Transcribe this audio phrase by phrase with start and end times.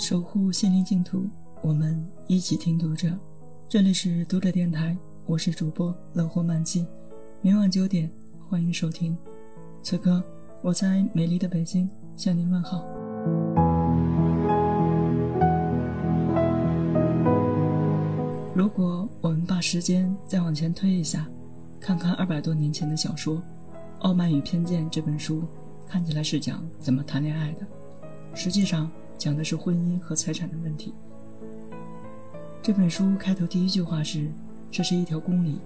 [0.00, 1.26] 守护心灵净土，
[1.60, 3.10] 我们一起听读者。
[3.68, 4.96] 这里是读者电台，
[5.26, 6.86] 我是主播乐活漫记，
[7.42, 8.10] 每晚九点
[8.48, 9.14] 欢迎收听。
[9.82, 10.22] 此刻
[10.62, 11.86] 我在美丽的北京
[12.16, 12.82] 向您问好。
[18.54, 21.28] 如果我们把时间再往前推一下，
[21.78, 23.36] 看看二百多年前的小说
[23.98, 25.44] 《傲慢与偏见》这本书，
[25.86, 27.66] 看起来是讲怎么谈恋爱的，
[28.34, 28.90] 实际上。
[29.20, 30.94] 讲的是婚姻和财产的问题。
[32.62, 34.26] 这本书开头第一句话是
[34.72, 35.58] ：“这是一条公理，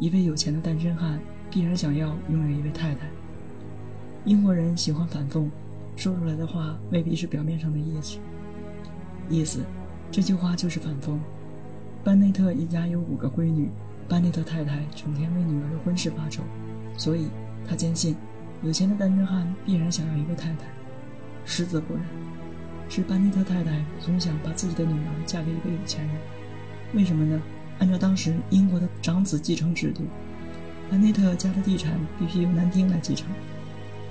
[0.00, 3.00] 一位有钱的单身汉必然想要拥有一位太太。”
[4.24, 5.46] 英国人喜欢反讽，
[5.94, 8.16] 说出来的话未必是表面上的意思。
[9.28, 9.58] 意思，
[10.10, 11.18] 这句话就是反讽。
[12.02, 13.68] 班内特一家有五个闺女，
[14.08, 16.42] 班内特太太整天为女儿的婚事发愁，
[16.96, 17.26] 所以
[17.68, 18.16] 他坚信，
[18.62, 20.60] 有钱的单身汉必然想要一位太太。
[21.44, 22.02] 实则不然。
[22.94, 26.14] 是班尼特太太总想把自己的女儿嫁给一个有钱人，
[26.92, 27.40] 为什么呢？
[27.78, 30.02] 按照当时英国的长子继承制度，
[30.90, 33.26] 班尼特家的地产必须由男丁来继承。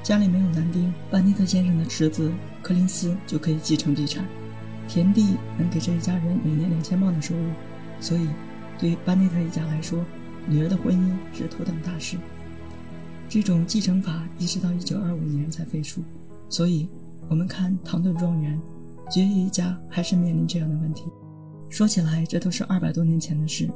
[0.01, 2.31] 家里没有男丁，班尼特先生的侄子
[2.63, 4.25] 柯林斯就可以继承地产，
[4.89, 7.51] 田地能给这一家人每年两千镑的收入。
[7.99, 8.27] 所以，
[8.79, 10.03] 对于班尼特一家来说，
[10.47, 12.17] 女儿的婚姻是头等大事。
[13.29, 16.01] 这种继承法一直到一九二五年才废除，
[16.49, 16.87] 所以。
[17.31, 18.59] 我们看唐顿庄园，
[19.09, 21.05] 爵爷一家还是面临这样的问题。
[21.69, 23.69] 说起来，这都是二百多年前的事。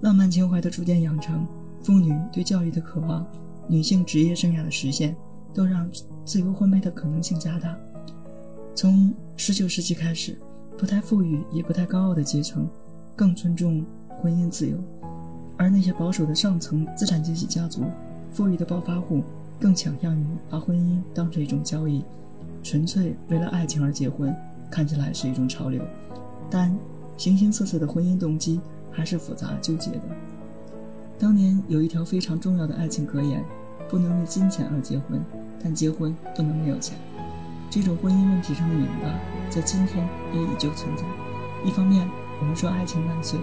[0.00, 1.46] 浪漫情怀的逐渐养成，
[1.82, 3.26] 妇女对教育的渴望，
[3.68, 5.14] 女性职业生涯的实现，
[5.52, 5.86] 都让
[6.24, 7.76] 自由婚配的可能性加大。
[8.74, 10.34] 从十九世纪开始，
[10.78, 12.66] 不太富裕也不太高傲的阶层，
[13.14, 14.78] 更尊重婚姻自由，
[15.58, 17.84] 而那些保守的上层资产阶级家族，
[18.32, 19.22] 富裕的暴发户，
[19.60, 22.02] 更倾向于把婚姻当成一种交易。
[22.66, 24.34] 纯粹为了爱情而结婚，
[24.68, 25.80] 看起来是一种潮流，
[26.50, 26.76] 但
[27.16, 30.00] 形形色色的婚姻动机还是复杂纠结的。
[31.16, 33.40] 当年有一条非常重要的爱情格言：
[33.88, 35.20] 不能为金钱而结婚，
[35.62, 36.98] 但结婚不能没有钱。
[37.70, 39.14] 这种婚姻问题上的拧巴，
[39.48, 40.04] 在今天
[40.34, 41.04] 也依旧存在。
[41.64, 42.04] 一方面，
[42.40, 43.38] 我们说爱情万岁；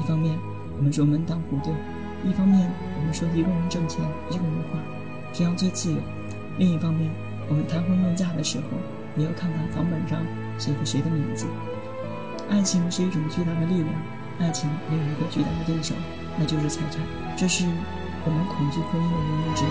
[0.00, 0.36] 一方面，
[0.76, 1.72] 我们说门当户对；
[2.28, 4.80] 一方面，我们说一个人挣钱，一个人花，
[5.32, 5.98] 这样最自由；
[6.58, 7.08] 另一方面，
[7.48, 8.64] 我们谈婚论嫁的时候，
[9.16, 10.18] 也要看看房本上
[10.58, 11.46] 写着谁的名字。
[12.50, 13.94] 爱情是一种巨大的力量，
[14.40, 15.94] 爱情也有一个巨大的对手，
[16.38, 17.00] 那就是财产。
[17.36, 17.66] 这是
[18.24, 19.68] 我们恐惧婚姻的原因之一。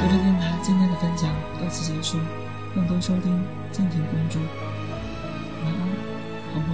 [0.00, 1.30] 读者电台今天的分享
[1.60, 2.18] 到此结束，
[2.74, 4.38] 更多收听敬请关注。
[5.64, 5.80] 晚安，
[6.52, 6.68] 好梦